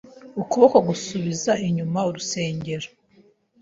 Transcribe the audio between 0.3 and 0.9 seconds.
Ukuboko